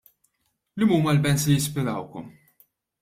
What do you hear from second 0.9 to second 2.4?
huma l-bands li jispirawkom?